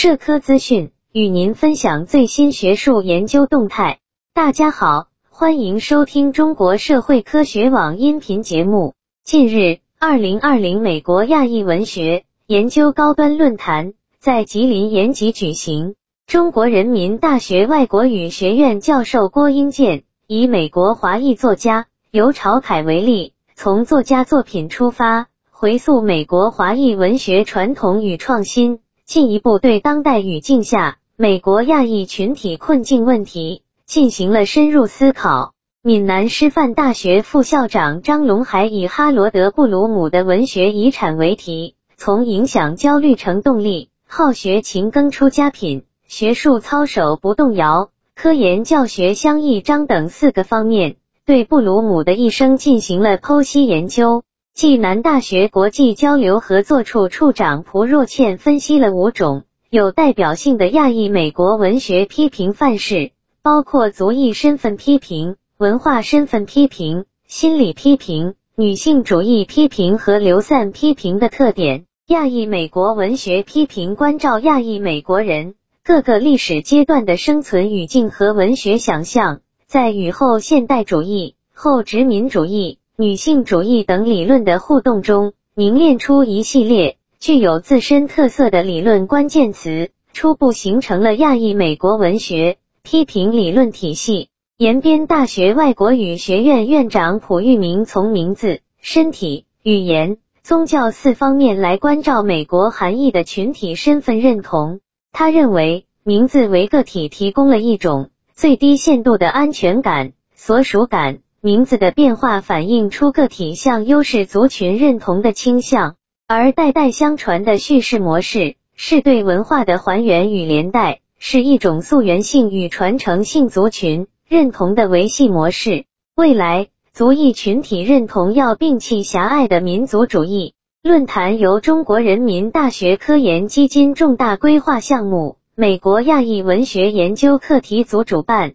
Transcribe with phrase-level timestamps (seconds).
[0.00, 3.98] 社科资讯，与您分享最新学术研究动态。
[4.32, 8.94] 大家好，欢迎收听中国社会科学网音频节目。
[9.24, 15.96] 近日，二零二零美国亚裔文学研究高端论坛在吉林延吉举行。
[16.28, 25.26] 中国人民大学外国语学院教授郭英健以美国华裔作家尤朝凯为例，从作家作品出发。
[25.50, 28.78] 回溯美国华裔文学传统与创新，
[29.08, 35.54] 进一步对当代语境下美国亚裔群体困境问题进行了深入思考。
[35.82, 54.22] 闽南师范大学副校长张龙海以哈罗德·布鲁姆的文学遗产为题，从影响焦虑成动力、好学勤耕出佳品、学术操守不动摇、科研教学相益彰等四个方面，对布鲁姆的一生进行了剖析研究。
[54.58, 71.84] 暨南大学国际交流合作处处长蒲若倩分析了五种有代表性的亚裔美国文学批评范式，包括族裔身份批评、文化身份批评、心理批评、女性主义批评和流散批评的特点。
[72.08, 82.80] 亚裔美国文学批评关照亚裔美国人各个历史阶段的生存语境和文学想象，在雨后现代主义、后殖民主义。
[83.00, 94.30] 女性主义等理论的互动中，凝练出一系列具有自身特色的理论关键词，初步形成了亚裔美国文学批评理论体系。
[94.56, 104.80] 延边大学外国语学院院长蒲玉明从名字、身体、语言、宗教四方面来关照美国含义的群体身份认同。
[105.12, 111.20] 他认为，名字为个体提供了一种最低限度的安全感、所属感。
[111.40, 115.94] 名字的变化反映出个体向优势族群认同的倾向，
[116.26, 125.84] 而代代相传的叙事模式是对文化的还原与连带，是一种溯源性与传承性族群认同的维系模式。
[126.16, 130.54] 未来，族裔群体认同要摒弃狭隘的民族主义。
[130.82, 138.54] 论坛由中国人民大学科研基金重大规划项目美国亚裔文学研究课题组主办。